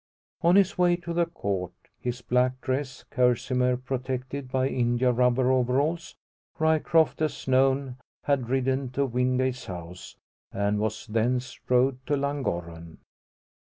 On 0.41 0.55
his 0.55 0.79
way 0.79 0.95
to 0.95 1.13
the 1.13 1.27
Court 1.27 1.73
his 1.99 2.23
black 2.23 2.59
dress 2.61 3.05
kerseymere 3.11 3.77
protected 3.85 4.51
by 4.51 4.67
India 4.67 5.11
rubber 5.11 5.51
overalls 5.51 6.15
Ryecroft, 6.57 7.21
as 7.21 7.47
known, 7.47 7.97
had 8.23 8.49
ridden 8.49 8.89
to 8.93 9.05
Wingate's 9.05 9.65
house, 9.65 10.15
and 10.51 10.79
was 10.79 11.05
thence 11.05 11.59
rowed 11.69 12.03
to 12.07 12.17
Llangorren. 12.17 12.97